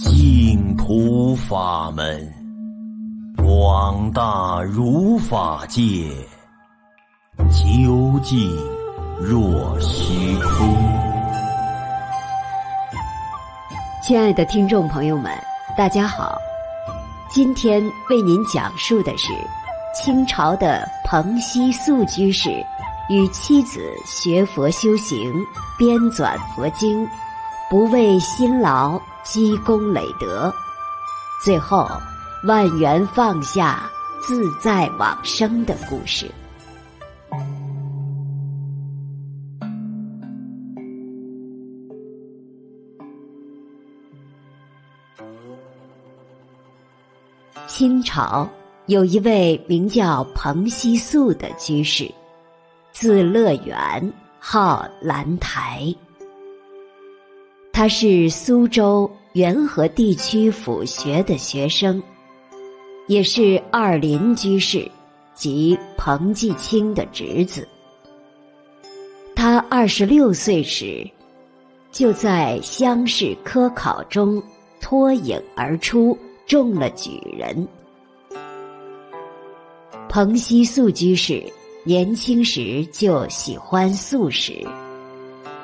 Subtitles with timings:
[0.00, 2.32] 净土法门，
[3.36, 6.08] 广大如法界，
[7.50, 8.48] 究竟
[9.20, 10.68] 若虚空。
[14.00, 15.32] 亲爱的听众朋友们，
[15.76, 16.38] 大家好，
[17.28, 19.32] 今天为您讲述的是
[19.96, 22.50] 清朝的彭希素居士
[23.10, 25.18] 与妻子学佛修行，
[25.76, 27.04] 编纂佛经。
[27.70, 30.50] 不畏辛劳积功累德，
[31.44, 31.86] 最后
[32.44, 33.82] 万缘放下，
[34.26, 36.30] 自在往生的故事。
[47.66, 48.48] 清朝
[48.86, 52.10] 有一位名叫彭希素的居士，
[52.92, 54.10] 字乐圆，
[54.40, 55.94] 号兰台。
[57.78, 62.02] 他是苏州元和地区府学的学生，
[63.06, 64.90] 也是二林居士
[65.32, 67.68] 及彭继清的侄子。
[69.36, 71.08] 他二十六岁时，
[71.92, 74.42] 就在乡试科考中
[74.80, 77.68] 脱颖而出，中了举人。
[80.08, 81.40] 彭熙素居士
[81.84, 84.66] 年轻时就喜欢素食，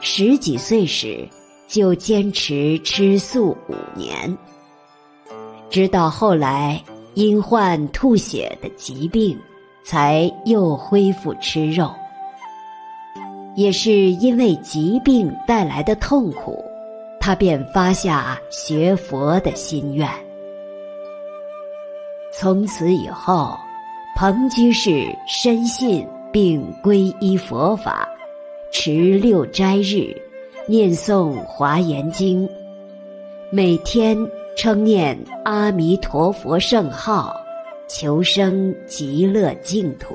[0.00, 1.24] 十几岁时，
[1.70, 4.36] 就坚持吃素五年，
[5.70, 6.82] 直到后来
[7.14, 9.38] 因患吐血的疾病，
[9.84, 11.88] 才又恢复吃肉。
[13.54, 16.60] 也是因为疾病带来的痛苦，
[17.20, 20.08] 他便发下学佛的心愿。
[22.32, 23.56] 从此以后，
[24.16, 28.08] 彭居士深信并皈依佛法，
[28.72, 30.20] 持六斋日。
[30.70, 32.48] 念诵华严经，
[33.50, 34.16] 每天
[34.56, 37.34] 称念阿弥陀佛圣号，
[37.88, 40.14] 求生极乐净土。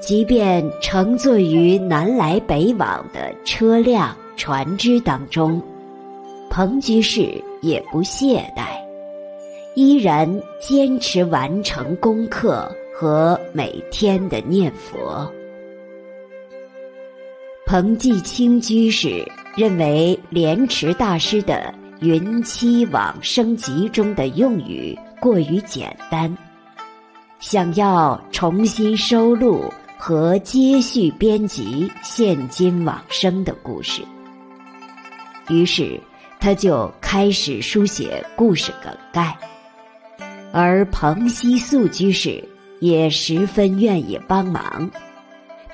[0.00, 5.62] 即便乘坐于南来北往的车辆、船只当中，
[6.50, 8.76] 彭居士也不懈怠，
[9.76, 10.28] 依然
[10.60, 15.32] 坚持完成功课和每天的念佛。
[17.66, 21.74] 彭继清居士认为莲池大师的
[22.06, 26.32] 《云栖往生集》中的用语过于简单，
[27.40, 29.64] 想要重新收录
[29.98, 34.00] 和接续编辑现今往生的故事，
[35.48, 36.00] 于是
[36.38, 39.36] 他就开始书写故事梗概，
[40.52, 44.88] 而彭希素居士也十分愿意帮忙，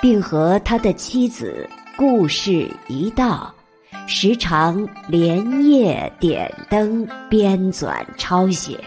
[0.00, 1.68] 并和他的妻子。
[1.96, 3.54] 故事一到，
[4.06, 8.78] 时常连夜点灯编纂抄写。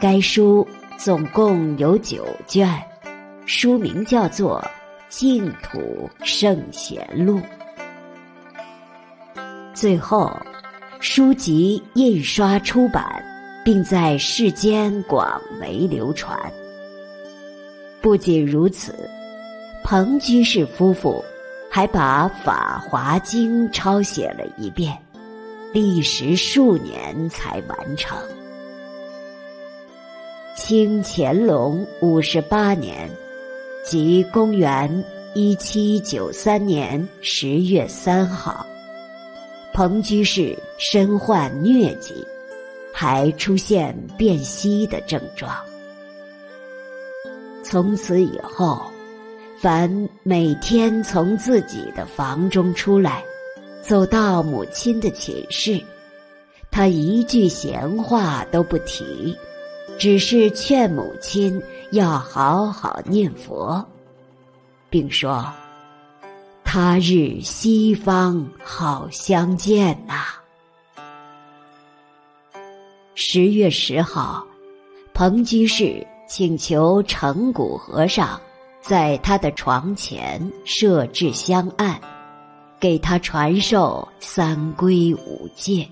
[0.00, 0.66] 该书
[0.98, 2.68] 总共有九卷，
[3.46, 4.62] 书名叫做
[5.08, 7.40] 《净土圣贤录》。
[9.72, 10.38] 最后，
[11.00, 13.24] 书籍印刷出版，
[13.64, 16.38] 并在世间广为流传。
[18.02, 18.94] 不仅如此，
[19.82, 21.24] 彭居士夫妇。
[21.76, 24.96] 还把《法华经》抄写了一遍，
[25.74, 28.16] 历时数年才完成。
[30.56, 33.10] 清乾隆五十八年，
[33.84, 35.04] 即公元
[35.34, 38.64] 一七九三年十月三号，
[39.74, 42.26] 彭居士身患疟疾，
[42.90, 45.54] 还出现便稀的症状。
[47.62, 48.90] 从此以后。
[49.58, 53.24] 凡每天从自己的房中出来，
[53.82, 55.82] 走到母亲的寝室，
[56.70, 59.34] 他一句闲话都不提，
[59.98, 61.60] 只是劝母亲
[61.92, 63.82] 要好好念佛，
[64.90, 65.50] 并说
[66.62, 70.26] ：“他日西方好相见呐。”
[73.16, 74.46] 十月十号，
[75.14, 78.38] 彭居士请求成古和尚。
[78.86, 82.00] 在他的床前设置香案，
[82.78, 85.84] 给他传授三皈五戒，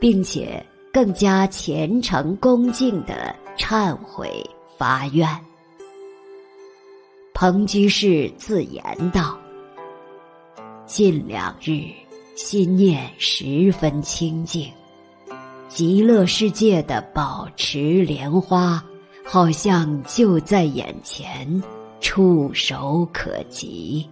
[0.00, 0.60] 并且
[0.92, 4.44] 更加虔诚恭敬地忏悔
[4.76, 5.28] 发愿。
[7.32, 8.82] 彭居士自言
[9.12, 9.38] 道
[10.84, 11.84] ：“近两日
[12.34, 14.68] 心念十分清净，
[15.68, 18.84] 极乐世界的宝池莲花。”
[19.24, 21.62] 好像就在眼前，
[22.00, 24.06] 触手可及。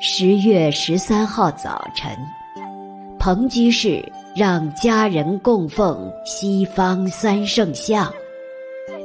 [0.00, 2.16] 十月十三号早晨，
[3.18, 4.02] 彭居士
[4.34, 8.10] 让家人供奉西方三圣像，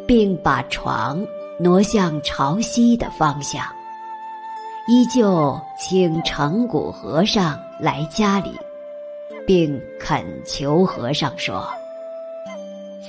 [0.07, 1.25] 并把床
[1.59, 3.65] 挪向朝西的方向。
[4.87, 8.51] 依旧请成古和尚来家里，
[9.45, 11.67] 并恳求和尚说：“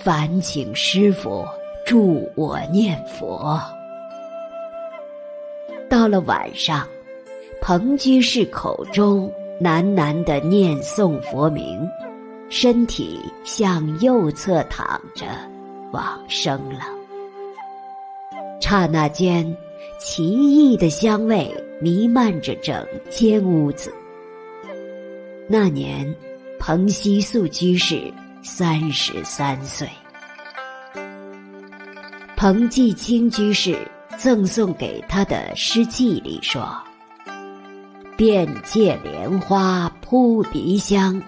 [0.06, 1.44] 烦请师父
[1.84, 3.60] 助我念佛。”
[5.90, 6.86] 到了晚上，
[7.60, 9.28] 彭居士口中
[9.60, 11.84] 喃喃地念诵佛名，
[12.48, 15.26] 身体向右侧躺着，
[15.90, 16.82] 往生了。
[18.60, 19.44] 刹那间，
[19.98, 23.92] 奇异的香味弥漫着整间屋子。
[25.48, 26.14] 那年，
[26.60, 28.00] 彭希素居士
[28.46, 29.88] 三十三岁。
[32.36, 33.76] 彭季清居士
[34.16, 36.80] 赠送给他的诗记里说
[38.16, 41.20] ：“遍借莲花扑鼻香，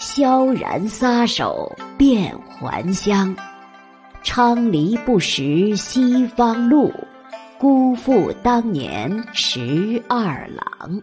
[0.00, 3.34] 萧然撒手遍还乡。
[4.24, 6.92] 昌黎不识西方路。”
[7.58, 11.00] 辜负当年十二郎。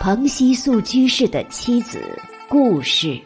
[0.00, 2.00] 彭希素居士的妻子
[2.48, 3.20] 故事，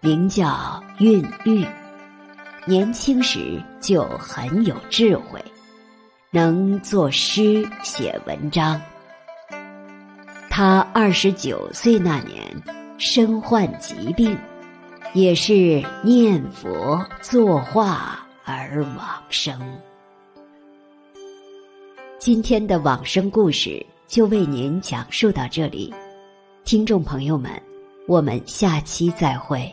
[0.00, 1.66] 名叫韵玉，
[2.64, 5.42] 年轻时就很有智慧，
[6.30, 8.80] 能作诗写文章。
[10.48, 12.40] 他二十九岁那年，
[12.98, 14.38] 身患疾病，
[15.12, 19.60] 也是念佛作画而往生。
[22.20, 25.92] 今天的往生故事就为您讲述到这里，
[26.62, 27.50] 听众朋友们，
[28.06, 29.72] 我们下期再会。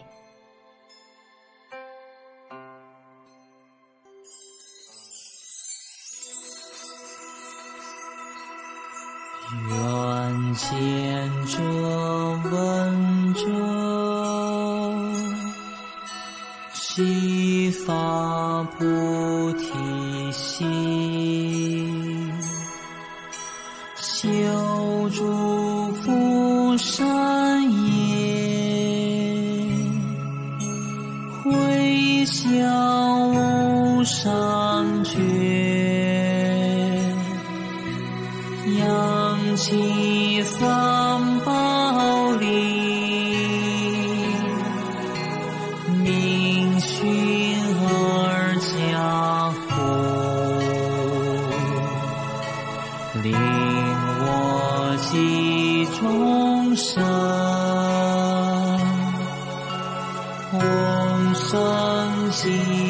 [9.70, 10.68] 愿见
[11.48, 11.60] 者
[12.52, 13.42] 闻者，
[16.74, 21.09] 悉发菩提心。
[33.30, 35.18] 无上觉，
[38.78, 42.48] 扬起三宝铃，
[46.04, 49.60] 明熏而家护。
[55.12, 57.02] 济众生，
[62.32, 62.89] 心。